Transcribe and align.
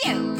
Pikachu! 0.00 0.37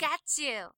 Pikachu. 0.00 0.70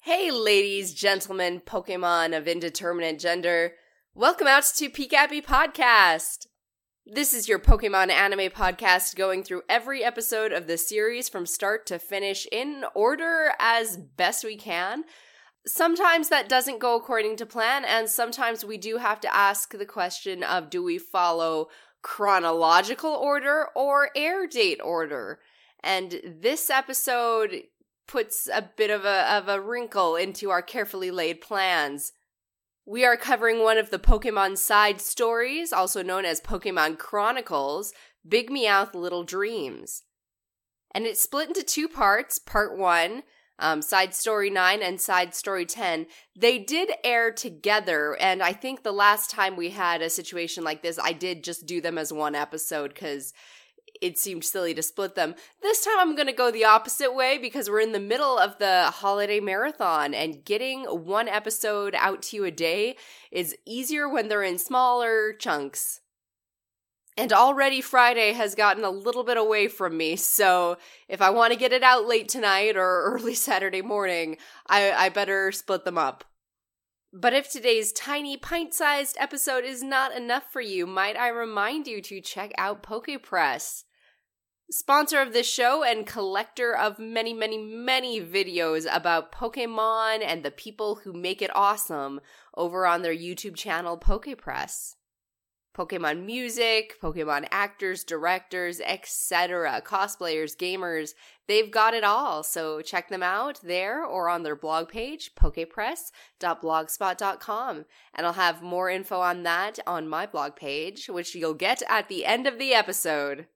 Hey, 0.00 0.32
ladies, 0.32 0.92
gentlemen, 0.92 1.60
Pokemon 1.64 2.36
of 2.36 2.48
indeterminate 2.48 3.20
gender. 3.20 3.74
Welcome 4.12 4.48
out 4.48 4.64
to 4.76 4.90
Pikappy 4.90 5.44
Podcast. 5.44 6.46
This 7.06 7.32
is 7.32 7.48
your 7.48 7.60
Pokemon 7.60 8.10
anime 8.10 8.50
podcast 8.50 9.14
going 9.14 9.44
through 9.44 9.62
every 9.68 10.02
episode 10.02 10.50
of 10.52 10.66
the 10.66 10.76
series 10.76 11.28
from 11.28 11.46
start 11.46 11.86
to 11.86 12.00
finish 12.00 12.46
in 12.50 12.84
order 12.94 13.52
as 13.60 13.96
best 13.96 14.42
we 14.42 14.56
can. 14.56 15.04
Sometimes 15.64 16.28
that 16.28 16.48
doesn't 16.48 16.80
go 16.80 16.96
according 16.96 17.36
to 17.36 17.46
plan, 17.46 17.84
and 17.84 18.08
sometimes 18.08 18.64
we 18.64 18.78
do 18.78 18.96
have 18.96 19.20
to 19.20 19.32
ask 19.32 19.70
the 19.70 19.86
question 19.86 20.42
of 20.42 20.70
do 20.70 20.82
we 20.82 20.98
follow 20.98 21.68
chronological 22.02 23.12
order 23.12 23.68
or 23.76 24.10
air 24.16 24.48
date 24.48 24.80
order? 24.82 25.38
And 25.82 26.20
this 26.24 26.70
episode 26.70 27.62
puts 28.06 28.48
a 28.52 28.62
bit 28.76 28.90
of 28.90 29.04
a 29.04 29.32
of 29.32 29.48
a 29.48 29.60
wrinkle 29.60 30.16
into 30.16 30.50
our 30.50 30.62
carefully 30.62 31.10
laid 31.10 31.40
plans. 31.40 32.12
We 32.84 33.04
are 33.04 33.16
covering 33.16 33.62
one 33.62 33.78
of 33.78 33.90
the 33.90 33.98
Pokemon 33.98 34.58
side 34.58 35.00
stories, 35.00 35.72
also 35.72 36.02
known 36.02 36.24
as 36.24 36.40
Pokemon 36.40 36.98
Chronicles, 36.98 37.92
Big 38.28 38.50
Meowth 38.50 38.94
Little 38.94 39.22
Dreams. 39.22 40.02
And 40.94 41.06
it's 41.06 41.20
split 41.20 41.48
into 41.48 41.62
two 41.62 41.88
parts. 41.88 42.38
Part 42.38 42.76
1, 42.76 43.22
um, 43.58 43.82
side 43.82 44.14
story 44.14 44.50
9 44.50 44.82
and 44.82 45.00
side 45.00 45.34
story 45.34 45.64
10. 45.64 46.06
They 46.36 46.58
did 46.58 46.90
air 47.04 47.30
together, 47.30 48.16
and 48.20 48.42
I 48.42 48.52
think 48.52 48.82
the 48.82 48.92
last 48.92 49.30
time 49.30 49.56
we 49.56 49.70
had 49.70 50.02
a 50.02 50.10
situation 50.10 50.64
like 50.64 50.82
this, 50.82 50.98
I 51.02 51.12
did 51.12 51.44
just 51.44 51.66
do 51.66 51.80
them 51.80 51.96
as 51.98 52.12
one 52.12 52.34
episode 52.34 52.92
because 52.92 53.32
it 54.02 54.18
seemed 54.18 54.44
silly 54.44 54.74
to 54.74 54.82
split 54.82 55.14
them. 55.14 55.36
This 55.62 55.84
time 55.84 55.94
I'm 55.98 56.16
going 56.16 56.26
to 56.26 56.32
go 56.32 56.50
the 56.50 56.64
opposite 56.64 57.14
way 57.14 57.38
because 57.38 57.70
we're 57.70 57.80
in 57.80 57.92
the 57.92 58.00
middle 58.00 58.36
of 58.36 58.58
the 58.58 58.90
holiday 58.92 59.38
marathon 59.38 60.12
and 60.12 60.44
getting 60.44 60.82
one 60.84 61.28
episode 61.28 61.94
out 61.96 62.20
to 62.22 62.36
you 62.36 62.44
a 62.44 62.50
day 62.50 62.96
is 63.30 63.56
easier 63.64 64.08
when 64.08 64.28
they're 64.28 64.42
in 64.42 64.58
smaller 64.58 65.32
chunks. 65.32 66.00
And 67.16 67.32
already 67.32 67.80
Friday 67.80 68.32
has 68.32 68.56
gotten 68.56 68.84
a 68.84 68.90
little 68.90 69.22
bit 69.22 69.36
away 69.36 69.68
from 69.68 69.96
me, 69.96 70.16
so 70.16 70.78
if 71.08 71.20
I 71.20 71.30
want 71.30 71.52
to 71.52 71.58
get 71.58 71.72
it 71.72 71.82
out 71.82 72.06
late 72.06 72.28
tonight 72.28 72.76
or 72.76 73.02
early 73.14 73.34
Saturday 73.34 73.82
morning, 73.82 74.38
I, 74.66 74.90
I 74.90 75.08
better 75.10 75.52
split 75.52 75.84
them 75.84 75.98
up. 75.98 76.24
But 77.12 77.34
if 77.34 77.52
today's 77.52 77.92
tiny 77.92 78.38
pint 78.38 78.72
sized 78.72 79.18
episode 79.20 79.64
is 79.64 79.82
not 79.82 80.16
enough 80.16 80.50
for 80.50 80.62
you, 80.62 80.86
might 80.86 81.16
I 81.16 81.28
remind 81.28 81.86
you 81.86 82.00
to 82.00 82.22
check 82.22 82.52
out 82.56 82.82
PokePress? 82.82 83.84
Sponsor 84.72 85.20
of 85.20 85.32
this 85.34 85.46
show 85.46 85.84
and 85.84 86.06
collector 86.06 86.74
of 86.74 86.98
many, 86.98 87.34
many, 87.34 87.58
many 87.58 88.22
videos 88.22 88.86
about 88.90 89.30
Pokemon 89.30 90.24
and 90.24 90.42
the 90.42 90.50
people 90.50 90.94
who 90.94 91.12
make 91.12 91.42
it 91.42 91.54
awesome 91.54 92.22
over 92.56 92.86
on 92.86 93.02
their 93.02 93.14
YouTube 93.14 93.54
channel, 93.54 93.98
PokePress. 93.98 94.94
Pokemon 95.76 96.24
music, 96.24 96.98
Pokemon 97.02 97.48
actors, 97.50 98.02
directors, 98.02 98.80
etc., 98.80 99.82
cosplayers, 99.84 100.56
gamers, 100.56 101.10
they've 101.48 101.70
got 101.70 101.92
it 101.92 102.02
all. 102.02 102.42
So 102.42 102.80
check 102.80 103.10
them 103.10 103.22
out 103.22 103.60
there 103.62 104.02
or 104.02 104.30
on 104.30 104.42
their 104.42 104.56
blog 104.56 104.88
page, 104.88 105.34
pokepress.blogspot.com. 105.34 107.84
And 108.14 108.26
I'll 108.26 108.32
have 108.32 108.62
more 108.62 108.88
info 108.88 109.20
on 109.20 109.42
that 109.42 109.78
on 109.86 110.08
my 110.08 110.24
blog 110.24 110.56
page, 110.56 111.10
which 111.10 111.34
you'll 111.34 111.52
get 111.52 111.82
at 111.90 112.08
the 112.08 112.24
end 112.24 112.46
of 112.46 112.58
the 112.58 112.72
episode. 112.72 113.48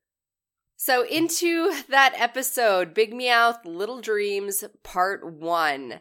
So, 0.76 1.06
into 1.06 1.72
that 1.88 2.12
episode, 2.16 2.92
Big 2.92 3.12
Meowth 3.12 3.64
Little 3.64 4.00
Dreams, 4.00 4.62
Part 4.82 5.26
1. 5.26 6.00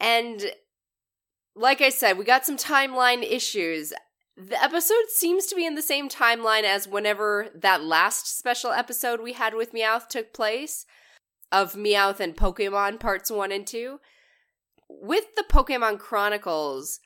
And 0.00 0.52
like 1.54 1.80
I 1.80 1.88
said, 1.88 2.18
we 2.18 2.24
got 2.24 2.44
some 2.44 2.56
timeline 2.56 3.22
issues. 3.22 3.92
The 4.36 4.62
episode 4.62 5.08
seems 5.08 5.46
to 5.46 5.56
be 5.56 5.66
in 5.66 5.74
the 5.74 5.82
same 5.82 6.08
timeline 6.08 6.62
as 6.62 6.86
whenever 6.88 7.48
that 7.54 7.82
last 7.82 8.38
special 8.38 8.70
episode 8.70 9.20
we 9.20 9.32
had 9.32 9.54
with 9.54 9.72
Meowth 9.72 10.08
took 10.08 10.32
place 10.32 10.84
of 11.50 11.74
Meowth 11.74 12.20
and 12.20 12.36
Pokemon 12.36 13.00
parts 13.00 13.30
1 13.30 13.52
and 13.52 13.66
2. 13.66 13.98
With 14.88 15.34
the 15.36 15.44
Pokemon 15.48 15.98
Chronicles, 15.98 17.00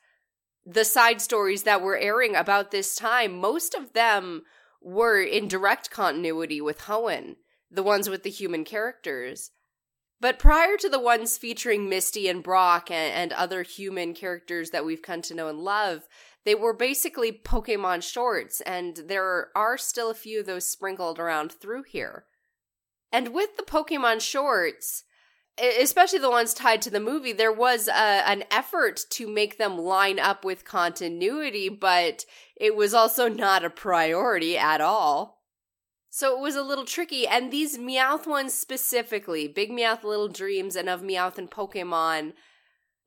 the 0.65 0.85
side 0.85 1.21
stories 1.21 1.63
that 1.63 1.81
were 1.81 1.97
airing 1.97 2.35
about 2.35 2.71
this 2.71 2.95
time, 2.95 3.39
most 3.39 3.73
of 3.73 3.93
them 3.93 4.43
were 4.83 5.21
in 5.21 5.47
direct 5.47 5.89
continuity 5.89 6.61
with 6.61 6.81
Hoenn, 6.81 7.37
the 7.71 7.83
ones 7.83 8.09
with 8.09 8.23
the 8.23 8.29
human 8.29 8.63
characters. 8.63 9.51
But 10.19 10.39
prior 10.39 10.77
to 10.77 10.89
the 10.89 10.99
ones 10.99 11.37
featuring 11.37 11.89
Misty 11.89 12.29
and 12.29 12.43
Brock 12.43 12.89
and, 12.89 13.13
and, 13.13 13.33
other 13.33 13.63
human 13.63 14.13
characters 14.13 14.69
that 14.69 14.85
we've 14.85 15.01
come 15.01 15.21
to 15.23 15.33
know 15.33 15.49
and 15.49 15.59
love, 15.59 16.07
they 16.45 16.55
were 16.55 16.73
basically 16.73 17.31
Pokemon 17.31 18.03
shorts, 18.03 18.61
and 18.61 18.95
there 19.07 19.49
are 19.55 19.77
still 19.77 20.09
a 20.09 20.15
few 20.15 20.39
of 20.39 20.45
those 20.45 20.65
sprinkled 20.65 21.19
around 21.19 21.51
through 21.51 21.83
here. 21.83 22.25
And 23.11 23.33
with 23.33 23.57
the 23.57 23.63
Pokemon 23.63 24.21
shorts, 24.21 25.03
especially 25.57 26.19
the 26.19 26.29
ones 26.29 26.53
tied 26.53 26.81
to 26.83 26.89
the 26.89 26.99
movie, 26.99 27.33
there 27.33 27.51
was 27.51 27.87
a, 27.87 27.93
an 27.93 28.43
effort 28.49 29.01
to 29.11 29.27
make 29.27 29.57
them 29.57 29.77
line 29.77 30.19
up 30.19 30.43
with 30.43 30.65
continuity, 30.65 31.69
but 31.69 32.25
it 32.55 32.75
was 32.75 32.93
also 32.93 33.27
not 33.27 33.65
a 33.65 33.69
priority 33.69 34.57
at 34.57 34.81
all. 34.81 35.41
So 36.09 36.37
it 36.37 36.41
was 36.41 36.55
a 36.55 36.61
little 36.61 36.85
tricky, 36.85 37.27
and 37.27 37.51
these 37.51 37.77
Meowth 37.77 38.27
ones 38.27 38.53
specifically, 38.53 39.47
Big 39.47 39.71
Meowth 39.71 40.03
Little 40.03 40.27
Dreams 40.27 40.75
and 40.75 40.87
of 40.87 41.01
Meowth 41.01 41.39
and 41.39 41.49
Pokemon, 41.49 42.33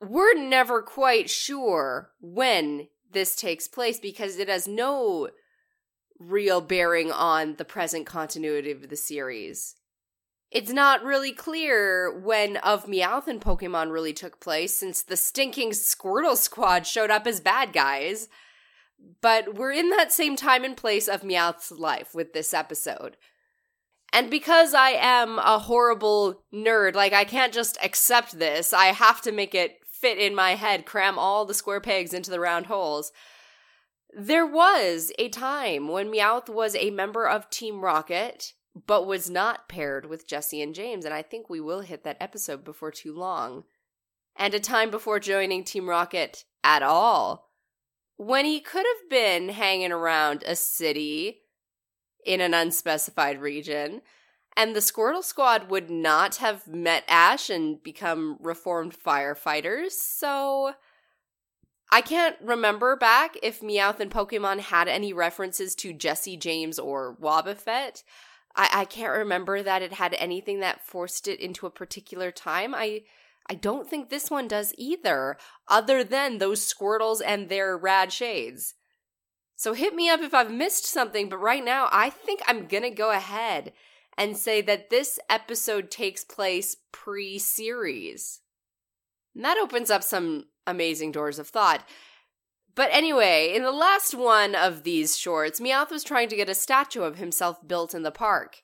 we're 0.00 0.34
never 0.36 0.82
quite 0.82 1.30
sure 1.30 2.10
when 2.20 2.88
this 3.12 3.36
takes 3.36 3.68
place 3.68 4.00
because 4.00 4.38
it 4.38 4.48
has 4.48 4.66
no 4.66 5.30
real 6.18 6.60
bearing 6.60 7.12
on 7.12 7.56
the 7.56 7.64
present 7.64 8.06
continuity 8.06 8.72
of 8.72 8.88
the 8.88 8.96
series 8.96 9.75
it's 10.50 10.72
not 10.72 11.02
really 11.02 11.32
clear 11.32 12.16
when 12.18 12.56
Of 12.58 12.86
Meowth 12.86 13.26
and 13.26 13.40
Pokemon 13.40 13.92
really 13.92 14.12
took 14.12 14.40
place 14.40 14.78
since 14.78 15.02
the 15.02 15.16
stinking 15.16 15.70
Squirtle 15.70 16.36
Squad 16.36 16.86
showed 16.86 17.10
up 17.10 17.26
as 17.26 17.40
bad 17.40 17.72
guys. 17.72 18.28
But 19.20 19.54
we're 19.54 19.72
in 19.72 19.91
that 19.91 20.12
same 20.12 20.36
time 20.36 20.65
and 20.65 20.76
place 20.76 21.09
of 21.09 21.22
Meowth's 21.22 21.71
life 21.71 22.15
with 22.15 22.32
this 22.32 22.54
episode. 22.54 23.16
And 24.12 24.30
because 24.30 24.72
I 24.72 24.91
am 24.91 25.38
a 25.38 25.59
horrible 25.59 26.44
nerd, 26.54 26.94
like 26.94 27.12
I 27.12 27.24
can't 27.24 27.53
just 27.53 27.76
accept 27.82 28.38
this, 28.38 28.72
I 28.72 28.86
have 28.86 29.21
to 29.22 29.32
make 29.32 29.54
it 29.54 29.78
fit 29.91 30.18
in 30.18 30.34
my 30.34 30.54
head, 30.54 30.86
cram 30.86 31.18
all 31.18 31.44
the 31.44 31.54
square 31.54 31.80
pegs 31.80 32.15
into 32.15 32.30
the 32.30 32.41
round 32.41 32.66
holes. 32.66 33.12
There 34.16 34.47
was 34.47 35.12
a 35.18 35.28
time 35.28 35.88
when 35.88 36.10
Meowth 36.10 36.48
was 36.48 36.74
a 36.76 36.91
member 36.91 37.28
of 37.28 37.50
Team 37.50 37.80
Rocket 37.80 38.54
but 38.86 39.06
was 39.06 39.30
not 39.30 39.68
paired 39.68 40.06
with 40.06 40.26
Jessie 40.26 40.60
and 40.60 40.74
James, 40.74 41.04
and 41.04 41.14
I 41.14 41.22
think 41.22 41.48
we 41.48 41.60
will 41.60 41.80
hit 41.80 42.04
that 42.04 42.18
episode 42.20 42.64
before 42.64 42.90
too 42.90 43.14
long. 43.14 43.64
And 44.36 44.52
a 44.52 44.60
time 44.60 44.90
before 44.90 45.18
joining 45.18 45.64
Team 45.64 45.88
Rocket 45.88 46.44
at 46.62 46.82
all. 46.82 47.48
When 48.18 48.44
he 48.44 48.60
could 48.60 48.84
have 48.84 49.10
been 49.10 49.48
hanging 49.50 49.92
around 49.92 50.42
a 50.46 50.56
city 50.56 51.42
in 52.24 52.40
an 52.40 52.52
unspecified 52.52 53.40
region, 53.40 54.02
and 54.56 54.74
the 54.74 54.80
Squirtle 54.80 55.24
Squad 55.24 55.70
would 55.70 55.90
not 55.90 56.36
have 56.36 56.66
met 56.66 57.04
Ash 57.08 57.48
and 57.48 57.82
become 57.82 58.36
reformed 58.40 58.96
firefighters, 58.98 59.92
so 59.92 60.72
I 61.90 62.00
can't 62.00 62.36
remember 62.42 62.96
back 62.96 63.36
if 63.42 63.60
Meowth 63.60 64.00
and 64.00 64.10
Pokemon 64.10 64.60
had 64.60 64.88
any 64.88 65.12
references 65.12 65.74
to 65.76 65.92
Jessie 65.92 66.36
James 66.36 66.78
or 66.78 67.16
Wobbuffet. 67.20 68.02
I, 68.56 68.68
I 68.72 68.84
can't 68.84 69.16
remember 69.16 69.62
that 69.62 69.82
it 69.82 69.92
had 69.92 70.14
anything 70.14 70.60
that 70.60 70.84
forced 70.84 71.28
it 71.28 71.41
into 71.41 71.66
a 71.66 71.70
particular 71.70 72.30
time. 72.30 72.74
I 72.74 73.03
I 73.48 73.54
don't 73.54 73.88
think 73.88 74.08
this 74.08 74.28
one 74.28 74.48
does 74.48 74.74
either, 74.76 75.36
other 75.68 76.03
than 76.03 76.38
those 76.38 76.72
Squirtles 76.72 77.20
and 77.24 77.48
their 77.48 77.76
rad 77.76 78.12
shades. 78.12 78.74
So 79.54 79.72
hit 79.72 79.94
me 79.94 80.08
up 80.08 80.20
if 80.20 80.34
I've 80.34 80.50
missed 80.50 80.84
something, 80.84 81.28
but 81.28 81.38
right 81.38 81.64
now 81.64 81.88
I 81.92 82.10
think 82.10 82.41
I'm 82.47 82.66
gonna 82.66 82.91
go 82.91 83.10
ahead 83.12 83.72
and 84.18 84.36
say 84.36 84.62
that 84.62 84.91
this 84.91 85.20
episode 85.30 85.91
takes 85.91 86.24
place 86.24 86.76
pre 86.91 87.38
series. 87.38 88.41
And 89.34 89.44
That 89.44 89.59
opens 89.59 89.91
up 89.91 90.02
some 90.02 90.47
amazing 90.66 91.12
doors 91.12 91.38
of 91.38 91.48
thought. 91.48 91.86
But 92.76 92.90
anyway, 92.92 93.54
in 93.54 93.62
the 93.62 93.72
last 93.72 94.14
one 94.14 94.54
of 94.54 94.84
these 94.84 95.16
shorts, 95.16 95.60
Meowth 95.60 95.90
was 95.90 96.04
trying 96.04 96.28
to 96.28 96.36
get 96.36 96.50
a 96.50 96.54
statue 96.54 97.02
of 97.02 97.16
himself 97.16 97.66
built 97.66 97.94
in 97.94 98.02
the 98.02 98.10
park. 98.10 98.62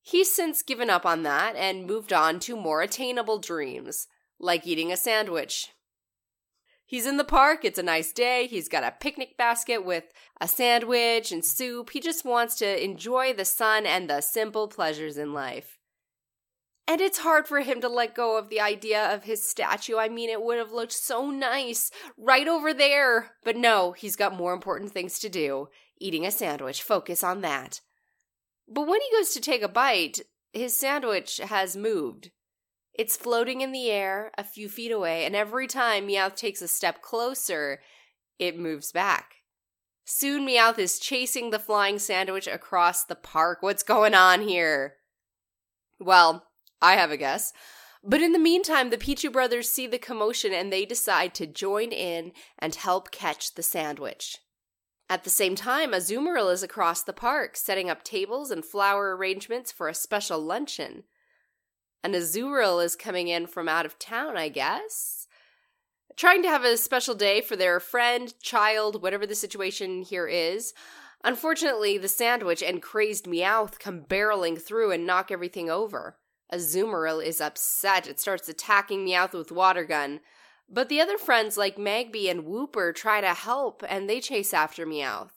He's 0.00 0.34
since 0.34 0.62
given 0.62 0.88
up 0.88 1.04
on 1.04 1.24
that 1.24 1.56
and 1.56 1.86
moved 1.86 2.10
on 2.10 2.40
to 2.40 2.56
more 2.56 2.80
attainable 2.80 3.38
dreams, 3.38 4.08
like 4.38 4.66
eating 4.66 4.90
a 4.90 4.96
sandwich. 4.96 5.68
He's 6.86 7.06
in 7.06 7.18
the 7.18 7.22
park, 7.24 7.64
it's 7.64 7.78
a 7.78 7.84
nice 7.84 8.12
day, 8.12 8.46
he's 8.46 8.68
got 8.68 8.82
a 8.82 8.96
picnic 8.98 9.36
basket 9.36 9.84
with 9.84 10.04
a 10.40 10.48
sandwich 10.48 11.30
and 11.30 11.44
soup. 11.44 11.90
He 11.90 12.00
just 12.00 12.24
wants 12.24 12.56
to 12.56 12.82
enjoy 12.82 13.34
the 13.34 13.44
sun 13.44 13.84
and 13.84 14.08
the 14.08 14.22
simple 14.22 14.68
pleasures 14.68 15.18
in 15.18 15.34
life. 15.34 15.78
And 16.90 17.00
it's 17.00 17.18
hard 17.18 17.46
for 17.46 17.60
him 17.60 17.80
to 17.82 17.88
let 17.88 18.16
go 18.16 18.36
of 18.36 18.48
the 18.48 18.60
idea 18.60 19.14
of 19.14 19.22
his 19.22 19.48
statue. 19.48 19.96
I 19.96 20.08
mean, 20.08 20.28
it 20.28 20.42
would 20.42 20.58
have 20.58 20.72
looked 20.72 20.92
so 20.92 21.30
nice 21.30 21.92
right 22.18 22.48
over 22.48 22.74
there. 22.74 23.30
But 23.44 23.56
no, 23.56 23.92
he's 23.92 24.16
got 24.16 24.36
more 24.36 24.52
important 24.52 24.90
things 24.90 25.20
to 25.20 25.28
do 25.28 25.68
eating 26.00 26.26
a 26.26 26.32
sandwich. 26.32 26.82
Focus 26.82 27.22
on 27.22 27.42
that. 27.42 27.80
But 28.66 28.88
when 28.88 29.00
he 29.00 29.16
goes 29.16 29.32
to 29.34 29.40
take 29.40 29.62
a 29.62 29.68
bite, 29.68 30.18
his 30.52 30.76
sandwich 30.76 31.36
has 31.36 31.76
moved. 31.76 32.32
It's 32.92 33.16
floating 33.16 33.60
in 33.60 33.70
the 33.70 33.88
air 33.88 34.32
a 34.36 34.42
few 34.42 34.68
feet 34.68 34.90
away, 34.90 35.24
and 35.24 35.36
every 35.36 35.68
time 35.68 36.08
Meowth 36.08 36.34
takes 36.34 36.60
a 36.60 36.66
step 36.66 37.02
closer, 37.02 37.78
it 38.40 38.58
moves 38.58 38.90
back. 38.90 39.34
Soon 40.04 40.44
Meowth 40.44 40.78
is 40.80 40.98
chasing 40.98 41.50
the 41.50 41.60
flying 41.60 42.00
sandwich 42.00 42.48
across 42.48 43.04
the 43.04 43.14
park. 43.14 43.58
What's 43.60 43.84
going 43.84 44.14
on 44.14 44.40
here? 44.40 44.94
Well, 46.00 46.46
I 46.82 46.94
have 46.94 47.10
a 47.10 47.16
guess. 47.16 47.52
But 48.02 48.22
in 48.22 48.32
the 48.32 48.38
meantime, 48.38 48.90
the 48.90 48.96
Pichu 48.96 49.30
brothers 49.30 49.70
see 49.70 49.86
the 49.86 49.98
commotion 49.98 50.52
and 50.54 50.72
they 50.72 50.86
decide 50.86 51.34
to 51.34 51.46
join 51.46 51.92
in 51.92 52.32
and 52.58 52.74
help 52.74 53.10
catch 53.10 53.54
the 53.54 53.62
sandwich. 53.62 54.38
At 55.10 55.24
the 55.24 55.30
same 55.30 55.56
time, 55.56 55.90
Azumarill 55.92 56.52
is 56.52 56.62
across 56.62 57.02
the 57.02 57.12
park, 57.12 57.56
setting 57.56 57.90
up 57.90 58.04
tables 58.04 58.50
and 58.50 58.64
flower 58.64 59.16
arrangements 59.16 59.72
for 59.72 59.88
a 59.88 59.94
special 59.94 60.40
luncheon. 60.40 61.02
And 62.02 62.14
Azurill 62.14 62.82
is 62.82 62.96
coming 62.96 63.28
in 63.28 63.46
from 63.46 63.68
out 63.68 63.84
of 63.84 63.98
town, 63.98 64.36
I 64.36 64.48
guess. 64.48 65.26
Trying 66.16 66.42
to 66.44 66.48
have 66.48 66.64
a 66.64 66.76
special 66.76 67.14
day 67.14 67.40
for 67.40 67.56
their 67.56 67.80
friend, 67.80 68.32
child, 68.40 69.02
whatever 69.02 69.26
the 69.26 69.34
situation 69.34 70.02
here 70.02 70.26
is. 70.26 70.72
Unfortunately, 71.24 71.98
the 71.98 72.08
sandwich 72.08 72.62
and 72.62 72.80
crazed 72.80 73.26
Meowth 73.26 73.78
come 73.78 74.02
barreling 74.02 74.60
through 74.60 74.92
and 74.92 75.06
knock 75.06 75.30
everything 75.30 75.68
over. 75.68 76.16
Azumarill 76.52 77.24
is 77.24 77.40
upset. 77.40 78.06
It 78.06 78.20
starts 78.20 78.48
attacking 78.48 79.06
Meowth 79.06 79.32
with 79.32 79.52
water 79.52 79.84
gun. 79.84 80.20
But 80.68 80.88
the 80.88 81.00
other 81.00 81.18
friends 81.18 81.56
like 81.56 81.76
Magby 81.76 82.30
and 82.30 82.44
Wooper 82.44 82.94
try 82.94 83.20
to 83.20 83.34
help 83.34 83.82
and 83.88 84.08
they 84.08 84.20
chase 84.20 84.54
after 84.54 84.86
Meowth. 84.86 85.32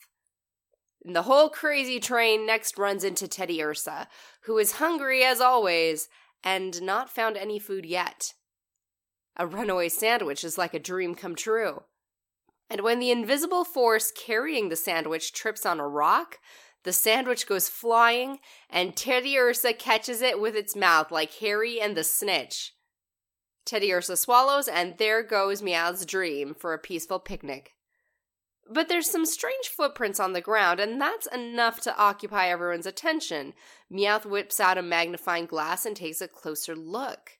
And 1.03 1.15
the 1.15 1.23
whole 1.23 1.49
crazy 1.49 1.99
train 1.99 2.45
next 2.45 2.77
runs 2.77 3.03
into 3.03 3.27
Teddiursa, 3.27 4.07
who 4.43 4.57
is 4.57 4.73
hungry 4.73 5.23
as 5.23 5.41
always 5.41 6.07
and 6.43 6.81
not 6.81 7.09
found 7.09 7.35
any 7.35 7.59
food 7.59 7.85
yet. 7.85 8.33
A 9.35 9.47
runaway 9.47 9.89
sandwich 9.89 10.43
is 10.43 10.57
like 10.57 10.73
a 10.73 10.79
dream 10.79 11.15
come 11.15 11.35
true. 11.35 11.83
And 12.69 12.81
when 12.81 12.99
the 12.99 13.11
invisible 13.11 13.65
force 13.65 14.11
carrying 14.11 14.69
the 14.69 14.75
sandwich 14.75 15.33
trips 15.33 15.65
on 15.65 15.79
a 15.79 15.87
rock, 15.87 16.39
the 16.83 16.93
sandwich 16.93 17.47
goes 17.47 17.69
flying, 17.69 18.39
and 18.69 18.95
Teddiursa 18.95 19.77
catches 19.77 20.21
it 20.21 20.39
with 20.39 20.55
its 20.55 20.75
mouth 20.75 21.11
like 21.11 21.33
Harry 21.35 21.79
and 21.79 21.95
the 21.95 22.03
Snitch. 22.03 22.73
Teddiursa 23.65 24.17
swallows, 24.17 24.67
and 24.67 24.97
there 24.97 25.23
goes 25.23 25.61
Meowth's 25.61 26.05
dream 26.05 26.53
for 26.53 26.73
a 26.73 26.79
peaceful 26.79 27.19
picnic. 27.19 27.73
But 28.69 28.87
there's 28.87 29.09
some 29.09 29.25
strange 29.25 29.67
footprints 29.67 30.19
on 30.19 30.33
the 30.33 30.41
ground, 30.41 30.79
and 30.79 30.99
that's 30.99 31.27
enough 31.27 31.81
to 31.81 31.97
occupy 31.97 32.47
everyone's 32.47 32.85
attention. 32.85 33.53
Meowth 33.91 34.25
whips 34.25 34.59
out 34.59 34.77
a 34.77 34.81
magnifying 34.81 35.45
glass 35.45 35.85
and 35.85 35.95
takes 35.95 36.21
a 36.21 36.27
closer 36.27 36.75
look. 36.75 37.37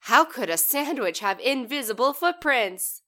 How 0.00 0.24
could 0.24 0.48
a 0.48 0.56
sandwich 0.56 1.20
have 1.20 1.40
invisible 1.40 2.12
footprints? 2.12 3.02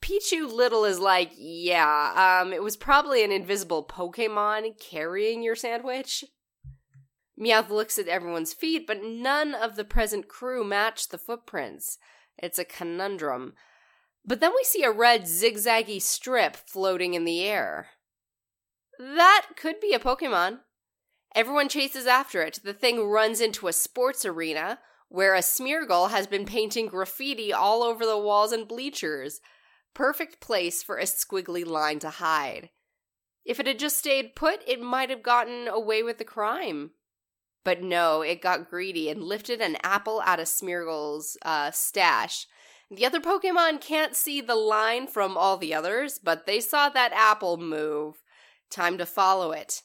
Pichu 0.00 0.50
Little 0.50 0.84
is 0.84 0.98
like, 0.98 1.32
yeah, 1.36 2.40
um, 2.42 2.52
it 2.52 2.62
was 2.62 2.76
probably 2.76 3.24
an 3.24 3.32
invisible 3.32 3.84
Pokemon 3.84 4.80
carrying 4.80 5.42
your 5.42 5.56
sandwich. 5.56 6.24
Meowth 7.38 7.70
looks 7.70 7.98
at 7.98 8.08
everyone's 8.08 8.52
feet, 8.52 8.86
but 8.86 9.02
none 9.02 9.54
of 9.54 9.76
the 9.76 9.84
present 9.84 10.28
crew 10.28 10.64
match 10.64 11.08
the 11.08 11.18
footprints. 11.18 11.98
It's 12.36 12.58
a 12.58 12.64
conundrum. 12.64 13.54
But 14.24 14.40
then 14.40 14.52
we 14.54 14.64
see 14.64 14.82
a 14.82 14.90
red 14.90 15.22
zigzaggy 15.22 16.02
strip 16.02 16.56
floating 16.56 17.14
in 17.14 17.24
the 17.24 17.42
air. 17.44 17.88
That 18.98 19.46
could 19.56 19.80
be 19.80 19.92
a 19.92 19.98
Pokemon. 19.98 20.58
Everyone 21.34 21.68
chases 21.68 22.06
after 22.06 22.42
it. 22.42 22.60
The 22.64 22.72
thing 22.72 23.04
runs 23.08 23.40
into 23.40 23.68
a 23.68 23.72
sports 23.72 24.24
arena 24.24 24.80
where 25.08 25.34
a 25.34 25.40
Smeargle 25.40 26.10
has 26.10 26.26
been 26.26 26.44
painting 26.44 26.86
graffiti 26.86 27.52
all 27.52 27.82
over 27.82 28.04
the 28.04 28.18
walls 28.18 28.52
and 28.52 28.66
bleachers. 28.66 29.40
Perfect 29.98 30.38
place 30.38 30.80
for 30.80 30.96
a 30.96 31.02
squiggly 31.02 31.66
line 31.66 31.98
to 31.98 32.10
hide. 32.10 32.70
If 33.44 33.58
it 33.58 33.66
had 33.66 33.80
just 33.80 33.98
stayed 33.98 34.36
put, 34.36 34.60
it 34.64 34.80
might 34.80 35.10
have 35.10 35.24
gotten 35.24 35.66
away 35.66 36.04
with 36.04 36.18
the 36.18 36.24
crime. 36.24 36.92
But 37.64 37.82
no, 37.82 38.22
it 38.22 38.40
got 38.40 38.70
greedy 38.70 39.10
and 39.10 39.24
lifted 39.24 39.60
an 39.60 39.76
apple 39.82 40.22
out 40.24 40.38
of 40.38 40.46
Smeargle's 40.46 41.36
uh, 41.44 41.72
stash. 41.72 42.46
The 42.88 43.04
other 43.04 43.18
Pokemon 43.18 43.80
can't 43.80 44.14
see 44.14 44.40
the 44.40 44.54
line 44.54 45.08
from 45.08 45.36
all 45.36 45.56
the 45.56 45.74
others, 45.74 46.20
but 46.22 46.46
they 46.46 46.60
saw 46.60 46.88
that 46.90 47.12
apple 47.12 47.56
move. 47.56 48.22
Time 48.70 48.98
to 48.98 49.04
follow 49.04 49.50
it. 49.50 49.82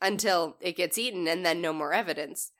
Until 0.00 0.56
it 0.60 0.76
gets 0.76 0.98
eaten 0.98 1.28
and 1.28 1.46
then 1.46 1.60
no 1.60 1.72
more 1.72 1.92
evidence. 1.92 2.50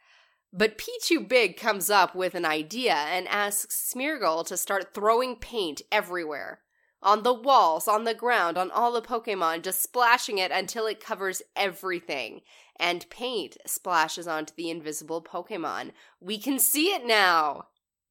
But 0.52 0.78
Pichu 0.78 1.28
Big 1.28 1.56
comes 1.56 1.90
up 1.90 2.14
with 2.14 2.36
an 2.36 2.44
idea 2.44 2.94
and 2.94 3.26
asks 3.26 3.92
Smeargle 3.92 4.46
to 4.46 4.56
start 4.56 4.94
throwing 4.94 5.34
paint 5.34 5.82
everywhere 5.90 6.60
on 7.02 7.22
the 7.22 7.34
walls, 7.34 7.88
on 7.88 8.04
the 8.04 8.14
ground, 8.14 8.56
on 8.56 8.70
all 8.70 8.92
the 8.92 9.02
Pokemon, 9.02 9.62
just 9.62 9.82
splashing 9.82 10.38
it 10.38 10.50
until 10.50 10.86
it 10.86 11.04
covers 11.04 11.42
everything. 11.56 12.42
And 12.78 13.08
paint 13.10 13.56
splashes 13.66 14.26
onto 14.26 14.54
the 14.54 14.70
invisible 14.70 15.22
Pokemon. 15.22 15.92
We 16.20 16.38
can 16.38 16.58
see 16.58 16.86
it 16.86 17.04
now! 17.04 17.66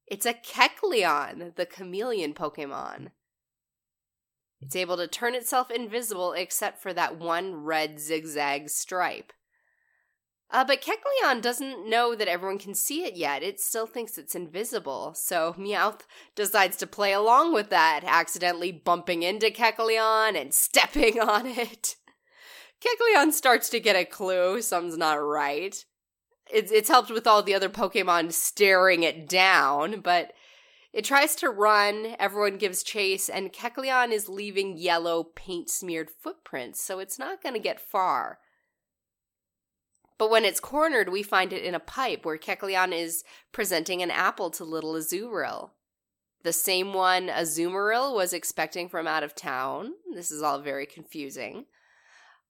It's 0.06 0.26
a 0.26 0.34
Kecleon, 0.34 1.54
the 1.56 1.66
chameleon 1.66 2.34
Pokemon. 2.34 3.12
It's 4.60 4.76
able 4.76 4.96
to 4.98 5.08
turn 5.08 5.34
itself 5.34 5.70
invisible 5.70 6.32
except 6.32 6.80
for 6.80 6.92
that 6.92 7.18
one 7.18 7.64
red 7.64 7.98
zigzag 7.98 8.68
stripe. 8.68 9.32
Uh, 10.52 10.64
but 10.64 10.82
Kecleon 10.82 11.40
doesn't 11.40 11.88
know 11.88 12.14
that 12.14 12.28
everyone 12.28 12.58
can 12.58 12.74
see 12.74 13.04
it 13.04 13.16
yet. 13.16 13.42
It 13.42 13.58
still 13.58 13.86
thinks 13.86 14.18
it's 14.18 14.34
invisible. 14.34 15.14
So 15.14 15.54
Meowth 15.58 16.02
decides 16.34 16.76
to 16.76 16.86
play 16.86 17.14
along 17.14 17.54
with 17.54 17.70
that, 17.70 18.02
accidentally 18.04 18.70
bumping 18.70 19.22
into 19.22 19.46
Kecleon 19.46 20.38
and 20.38 20.52
stepping 20.52 21.18
on 21.20 21.46
it. 21.46 21.96
Kecleon 22.82 23.32
starts 23.32 23.70
to 23.70 23.80
get 23.80 23.96
a 23.96 24.04
clue 24.04 24.60
something's 24.60 24.98
not 24.98 25.14
right. 25.14 25.84
It's, 26.52 26.70
it's 26.70 26.88
helped 26.88 27.10
with 27.10 27.26
all 27.26 27.42
the 27.42 27.54
other 27.54 27.70
Pokemon 27.70 28.32
staring 28.32 29.04
it 29.04 29.28
down, 29.28 30.00
but 30.00 30.32
it 30.92 31.04
tries 31.04 31.34
to 31.36 31.48
run, 31.48 32.14
everyone 32.18 32.58
gives 32.58 32.82
chase, 32.82 33.30
and 33.30 33.52
Kecleon 33.52 34.12
is 34.12 34.28
leaving 34.28 34.76
yellow 34.76 35.22
paint 35.22 35.70
smeared 35.70 36.10
footprints, 36.10 36.82
so 36.82 36.98
it's 36.98 37.18
not 37.18 37.42
going 37.42 37.54
to 37.54 37.60
get 37.60 37.80
far. 37.80 38.40
But 40.18 40.30
when 40.30 40.44
it's 40.44 40.60
cornered, 40.60 41.08
we 41.08 41.22
find 41.22 41.52
it 41.52 41.64
in 41.64 41.74
a 41.74 41.80
pipe 41.80 42.24
where 42.24 42.38
Kecleon 42.38 42.92
is 42.92 43.24
presenting 43.50 44.02
an 44.02 44.10
apple 44.10 44.50
to 44.50 44.64
little 44.64 44.94
Azurill. 44.94 45.70
The 46.42 46.52
same 46.52 46.92
one 46.92 47.28
Azumarill 47.28 48.14
was 48.14 48.32
expecting 48.32 48.88
from 48.88 49.06
out 49.06 49.22
of 49.22 49.34
town. 49.34 49.92
This 50.14 50.30
is 50.30 50.42
all 50.42 50.60
very 50.60 50.86
confusing. 50.86 51.66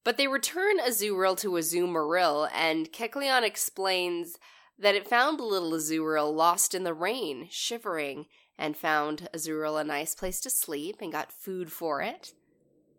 But 0.03 0.17
they 0.17 0.27
return 0.27 0.79
Azurill 0.79 1.37
to 1.39 1.51
Azumarill, 1.51 2.49
and 2.53 2.91
Kecleon 2.91 3.43
explains 3.43 4.37
that 4.77 4.95
it 4.95 5.07
found 5.07 5.39
little 5.39 5.71
Azurill 5.71 6.33
lost 6.33 6.73
in 6.73 6.83
the 6.83 6.93
rain, 6.93 7.47
shivering, 7.49 8.25
and 8.57 8.75
found 8.75 9.29
Azurill 9.33 9.79
a 9.79 9.83
nice 9.83 10.15
place 10.15 10.39
to 10.41 10.49
sleep 10.49 10.97
and 11.01 11.11
got 11.11 11.31
food 11.31 11.71
for 11.71 12.01
it. 12.01 12.33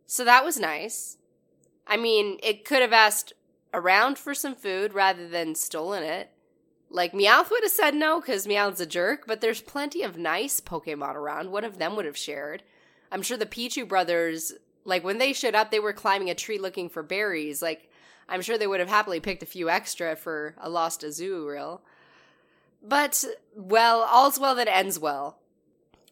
So 0.07 0.25
that 0.25 0.45
was 0.45 0.59
nice. 0.59 1.19
I 1.87 1.97
mean, 1.97 2.39
it 2.43 2.65
could 2.65 2.83
have 2.83 2.93
asked 2.93 3.33
around 3.75 4.17
for 4.19 4.35
some 4.35 4.55
food 4.55 4.95
rather 4.95 5.29
than 5.29 5.55
stolen 5.55 6.03
it. 6.03 6.31
Like 6.89 7.13
Meowth 7.13 7.51
would 7.51 7.65
have 7.65 7.73
said 7.73 7.95
no 7.95 8.21
because 8.21 8.47
Meowth's 8.47 8.81
a 8.81 8.87
jerk, 8.87 9.27
but 9.27 9.41
there's 9.41 9.61
plenty 9.61 10.03
of 10.03 10.17
nice 10.17 10.61
Pokemon 10.61 11.15
around. 11.15 11.51
One 11.51 11.65
of 11.65 11.79
them 11.79 11.97
would 11.97 12.05
have 12.05 12.17
shared. 12.17 12.63
I'm 13.11 13.23
sure 13.23 13.37
the 13.37 13.47
Pichu 13.47 13.87
brothers, 13.87 14.53
like 14.85 15.03
when 15.03 15.19
they 15.19 15.33
showed 15.33 15.55
up, 15.55 15.71
they 15.71 15.81
were 15.81 15.93
climbing 15.93 16.31
a 16.31 16.35
tree 16.35 16.59
looking 16.59 16.89
for 16.89 17.03
berries. 17.03 17.61
Like 17.61 17.91
I'm 18.29 18.43
sure 18.43 18.57
they 18.57 18.67
would 18.67 18.81
have 18.81 18.89
happily 18.89 19.21
picked 19.21 19.43
a 19.43 19.47
few 19.47 19.69
extra 19.69 20.17
for 20.17 20.55
a 20.59 20.71
lost 20.71 21.03
Azurill. 21.03 21.81
But, 22.87 23.25
well, 23.57 24.01
all's 24.03 24.39
well 24.39 24.55
that 24.57 24.69
ends 24.69 24.99
well. 24.99 25.39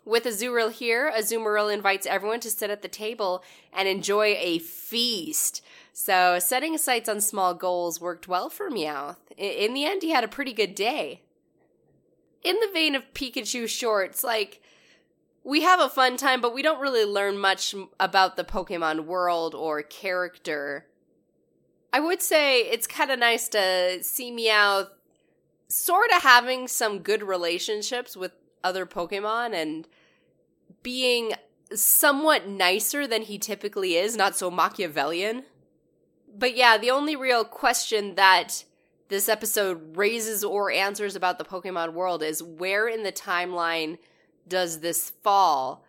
With 0.04 0.24
Azurill 0.24 0.72
here, 0.72 1.12
Azumarill 1.14 1.72
invites 1.72 2.06
everyone 2.06 2.40
to 2.40 2.50
sit 2.50 2.70
at 2.70 2.82
the 2.82 2.88
table 2.88 3.44
and 3.72 3.86
enjoy 3.86 4.34
a 4.38 4.58
feast. 4.58 5.62
So, 5.92 6.38
setting 6.38 6.78
sights 6.78 7.08
on 7.08 7.20
small 7.20 7.54
goals 7.54 8.00
worked 8.00 8.26
well 8.26 8.48
for 8.48 8.70
Meowth. 8.70 9.18
In 9.36 9.74
the 9.74 9.84
end, 9.84 10.02
he 10.02 10.10
had 10.10 10.24
a 10.24 10.28
pretty 10.28 10.54
good 10.54 10.74
day. 10.74 11.22
In 12.42 12.58
the 12.60 12.70
vein 12.72 12.94
of 12.94 13.12
Pikachu 13.12 13.68
shorts, 13.68 14.24
like, 14.24 14.62
we 15.44 15.62
have 15.62 15.80
a 15.80 15.88
fun 15.88 16.16
time, 16.16 16.40
but 16.40 16.54
we 16.54 16.62
don't 16.62 16.80
really 16.80 17.04
learn 17.04 17.36
much 17.36 17.74
about 18.00 18.36
the 18.36 18.44
Pokemon 18.44 19.04
world 19.04 19.54
or 19.54 19.82
character. 19.82 20.86
I 21.92 22.00
would 22.00 22.22
say 22.22 22.60
it's 22.60 22.86
kind 22.86 23.10
of 23.10 23.18
nice 23.18 23.48
to 23.48 24.02
see 24.02 24.32
Meowth 24.32 24.88
sort 25.68 26.10
of 26.14 26.22
having 26.22 26.68
some 26.68 27.00
good 27.00 27.22
relationships 27.22 28.16
with 28.16 28.32
other 28.64 28.86
Pokemon 28.86 29.54
and 29.54 29.86
being 30.82 31.32
somewhat 31.74 32.48
nicer 32.48 33.06
than 33.06 33.22
he 33.22 33.38
typically 33.38 33.96
is, 33.96 34.16
not 34.16 34.36
so 34.36 34.50
Machiavellian. 34.50 35.44
But 36.36 36.56
yeah, 36.56 36.78
the 36.78 36.90
only 36.90 37.16
real 37.16 37.44
question 37.44 38.14
that 38.14 38.64
this 39.08 39.28
episode 39.28 39.96
raises 39.96 40.42
or 40.42 40.70
answers 40.70 41.14
about 41.14 41.38
the 41.38 41.44
Pokemon 41.44 41.92
world 41.92 42.22
is 42.22 42.42
where 42.42 42.88
in 42.88 43.02
the 43.02 43.12
timeline 43.12 43.98
does 44.48 44.80
this 44.80 45.10
fall? 45.22 45.84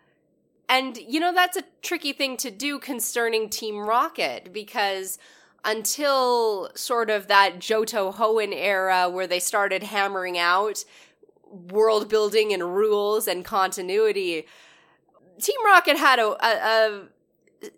And, 0.70 0.98
you 0.98 1.20
know, 1.20 1.34
that's 1.34 1.58
a 1.58 1.64
tricky 1.82 2.14
thing 2.14 2.38
to 2.38 2.52
do 2.52 2.80
concerning 2.80 3.50
Team 3.50 3.80
Rocket 3.80 4.52
because 4.52 5.18
until 5.64 6.70
sort 6.76 7.10
of 7.10 7.28
that 7.28 7.60
Johto 7.60 8.14
Hoenn 8.14 8.54
era 8.54 9.10
where 9.10 9.28
they 9.28 9.40
started 9.40 9.84
hammering 9.84 10.38
out 10.38 10.84
world 11.50 12.10
building 12.10 12.54
and 12.54 12.76
rules 12.76 13.28
and 13.28 13.46
continuity, 13.46 14.46
Team 15.42 15.66
Rocket 15.66 15.98
had 15.98 16.20
a, 16.20 16.28
a, 16.46 16.50
a 16.58 17.04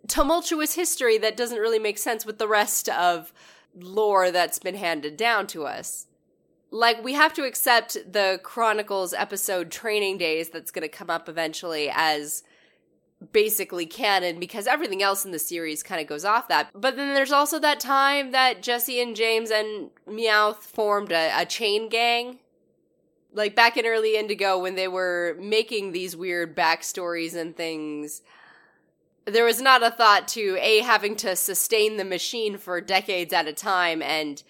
tumultuous 0.08 0.76
history 0.76 1.18
that 1.18 1.38
doesn't 1.38 1.60
really 1.60 1.80
make 1.80 1.98
sense 1.98 2.26
with 2.26 2.38
the 2.38 2.48
rest 2.48 2.90
of 2.90 3.34
lore 3.76 4.32
that's 4.32 4.60
been 4.60 4.76
handed 4.76 5.18
down 5.18 5.48
to 5.48 5.66
us. 5.66 6.08
Like, 6.72 7.04
we 7.04 7.14
have 7.14 7.34
to 7.36 7.44
accept 7.44 7.98
the 8.12 8.40
Chronicles 8.44 9.14
episode 9.14 9.72
Training 9.72 10.18
Days 10.18 10.50
that's 10.50 10.72
going 10.72 10.82
to 10.82 10.90
come 10.90 11.10
up 11.10 11.30
eventually 11.30 11.90
as 11.94 12.44
basically 13.32 13.86
canon 13.86 14.40
because 14.40 14.68
everything 14.68 15.02
else 15.02 15.26
in 15.26 15.32
the 15.32 15.40
series 15.40 15.84
kind 15.84 16.02
of 16.02 16.08
goes 16.08 16.26
off 16.26 16.48
that. 16.48 16.70
But 16.74 16.96
then 16.96 17.14
there's 17.14 17.32
also 17.32 17.60
that 17.60 17.80
time 17.80 18.32
that 18.32 18.62
Jessie 18.62 19.02
and 19.02 19.16
James 19.16 19.52
and 19.52 19.90
Meowth 20.08 20.58
formed 20.58 21.12
a, 21.12 21.32
a 21.42 21.46
chain 21.46 21.90
gang. 21.90 22.40
Like 23.34 23.56
back 23.56 23.78
in 23.78 23.86
early 23.86 24.16
Indigo 24.16 24.58
when 24.58 24.76
they 24.76 24.88
were 24.88 25.38
making 25.40 25.92
these 25.92 26.16
weird 26.16 26.56
backstories 26.56 27.36
and 27.36 27.56
things, 27.56 28.22
there 29.26 29.46
was 29.46 29.62
not 29.62 29.84
a 29.84 29.92
thought 29.92 30.28
to 30.30 30.58
A, 30.60 30.80
having 30.80 31.16
to 31.18 31.36
sustain 31.36 31.98
the 31.98 32.06
machine 32.06 32.58
for 32.58 32.80
decades 32.82 33.34
at 33.34 33.48
a 33.48 33.54
time, 33.54 34.02
and 34.02 34.42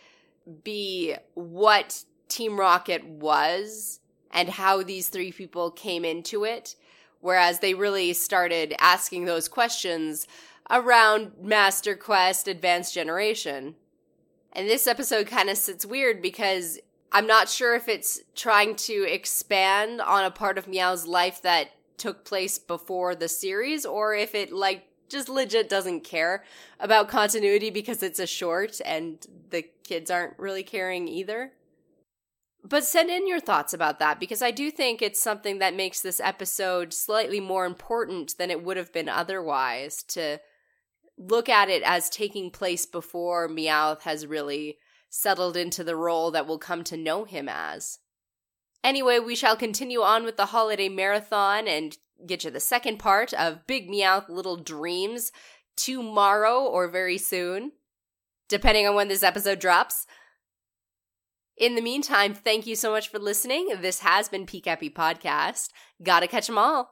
B, 0.64 1.16
what 1.34 2.04
Team 2.28 2.60
Rocket 2.60 3.06
was 3.06 4.00
and 4.32 4.50
how 4.50 4.84
these 4.84 5.08
three 5.08 5.32
people 5.32 5.72
came 5.72 6.04
into 6.04 6.44
it 6.44 6.76
Whereas 7.26 7.58
they 7.58 7.74
really 7.74 8.14
started 8.14 8.76
asking 8.78 9.26
those 9.26 9.48
questions 9.48 10.28
around 10.70 11.32
Master 11.42 11.96
Quest 11.96 12.48
Advanced 12.48 12.94
Generation. 12.94 13.74
And 14.54 14.70
this 14.70 14.86
episode 14.86 15.26
kind 15.26 15.50
of 15.50 15.58
sits 15.58 15.88
weird 15.88 16.22
because 16.22 16.78
I'm 17.12 17.26
not 17.26 17.50
sure 17.50 17.74
if 17.74 17.88
it's 17.88 18.22
trying 18.36 18.76
to 18.76 19.12
expand 19.12 20.02
on 20.02 20.24
a 20.24 20.30
part 20.30 20.60
of 20.60 20.68
Meowth's 20.68 21.08
life 21.08 21.42
that 21.42 21.72
took 21.98 22.26
place 22.26 22.58
before 22.60 23.16
the 23.16 23.28
series 23.28 23.86
or 23.86 24.16
if 24.16 24.36
it 24.36 24.52
like 24.52 24.88
just 25.10 25.30
legit 25.30 25.70
doesn't 25.70 26.04
care 26.04 26.44
about 26.80 27.08
continuity 27.08 27.70
because 27.70 28.02
it's 28.02 28.20
a 28.20 28.28
short 28.28 28.82
and 28.86 29.26
the 29.50 29.64
kids 29.84 30.10
aren't 30.10 30.38
really 30.40 30.64
caring 30.64 31.08
either. 31.08 31.52
But 32.64 32.84
send 32.84 33.12
in 33.12 33.28
your 33.28 33.40
thoughts 33.40 33.74
about 33.74 34.00
that 34.00 34.20
because 34.20 34.42
I 34.42 34.50
do 34.50 34.72
think 34.72 35.02
it's 35.02 35.22
something 35.22 35.60
that 35.60 35.76
makes 35.76 36.02
this 36.02 36.20
episode 36.20 36.94
slightly 36.94 37.40
more 37.40 37.66
important 37.66 38.38
than 38.40 38.50
it 38.50 38.64
would 38.64 38.78
have 38.78 38.92
been 38.92 39.08
otherwise 39.08 40.02
to 40.10 40.40
look 41.18 41.48
at 41.48 41.70
it 41.70 41.84
as 41.86 42.10
taking 42.10 42.50
place 42.50 42.88
before 42.88 43.48
Meowth 43.48 44.02
has 44.02 44.26
really 44.26 44.80
settled 45.10 45.56
into 45.56 45.84
the 45.84 45.96
role 45.96 46.32
that 46.32 46.48
we'll 46.48 46.58
come 46.58 46.84
to 46.86 46.98
know 46.98 47.24
him 47.24 47.48
as. 47.48 48.00
Anyway, 48.84 49.20
we 49.20 49.36
shall 49.36 49.56
continue 49.56 50.02
on 50.02 50.24
with 50.24 50.38
the 50.38 50.48
holiday 50.48 50.90
marathon 50.90 51.68
and 51.68 51.98
get 52.26 52.44
you 52.44 52.52
the 52.52 52.60
second 52.60 52.98
part 52.98 53.34
of 53.34 53.66
Big 53.68 53.90
Meowth 53.90 54.30
Little 54.30 54.58
Dreams 54.58 55.32
tomorrow 55.76 56.64
or 56.64 56.88
very 56.88 57.18
soon, 57.18 57.72
depending 58.48 58.88
on 58.88 58.96
when 58.96 59.08
this 59.08 59.24
episode 59.24 59.60
drops. 59.60 60.06
In 61.58 61.76
the 61.76 61.82
meantime, 61.82 62.34
thank 62.34 62.68
you 62.68 62.76
so 62.76 62.92
much 62.92 63.08
for 63.10 63.20
listening. 63.20 63.70
This 63.82 64.00
has 64.00 64.30
been 64.30 64.46
Pikappy 64.46 64.94
Podcast. 64.94 65.70
Gotta 66.04 66.28
catch 66.28 66.50
'em 66.50 66.58
all. 66.58 66.92